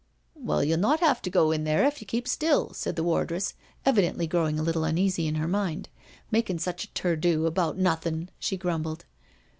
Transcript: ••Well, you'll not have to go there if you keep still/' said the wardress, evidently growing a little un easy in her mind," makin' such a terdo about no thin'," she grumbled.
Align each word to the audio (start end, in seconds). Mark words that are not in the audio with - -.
••Well, 0.41 0.63
you'll 0.63 0.79
not 0.79 0.99
have 1.01 1.21
to 1.21 1.29
go 1.29 1.55
there 1.55 1.85
if 1.85 2.01
you 2.01 2.07
keep 2.07 2.25
still/' 2.25 2.73
said 2.73 2.95
the 2.95 3.03
wardress, 3.03 3.53
evidently 3.85 4.25
growing 4.25 4.57
a 4.57 4.63
little 4.63 4.83
un 4.83 4.97
easy 4.97 5.27
in 5.27 5.35
her 5.35 5.47
mind," 5.47 5.89
makin' 6.31 6.57
such 6.57 6.85
a 6.85 6.91
terdo 6.95 7.45
about 7.45 7.77
no 7.77 7.93
thin'," 7.93 8.29
she 8.39 8.57
grumbled. 8.57 9.05